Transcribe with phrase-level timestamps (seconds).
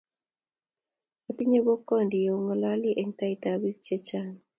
[1.29, 4.33] otinye bokwondi yeong'ololi eng taitab biik chechang